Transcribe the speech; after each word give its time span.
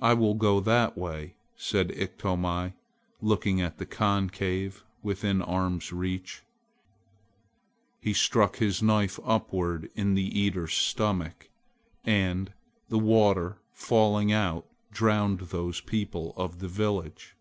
"I 0.00 0.14
will 0.14 0.32
go 0.32 0.58
that 0.60 0.96
way," 0.96 1.34
said 1.54 1.90
Iktomi, 1.90 2.72
looking 3.20 3.60
at 3.60 3.76
the 3.76 3.84
concave 3.84 4.82
within 5.02 5.42
arm's 5.42 5.92
reach. 5.92 6.42
He 8.00 8.14
struck 8.14 8.56
his 8.56 8.82
knife 8.82 9.20
upward 9.22 9.90
in 9.94 10.14
the 10.14 10.22
Eater's 10.26 10.72
stomach, 10.72 11.50
and 12.06 12.54
the 12.88 12.98
water 12.98 13.58
falling 13.74 14.32
out 14.32 14.64
drowned 14.92 15.40
those 15.40 15.82
people 15.82 16.32
of 16.38 16.60
the 16.60 16.68
village. 16.68 17.34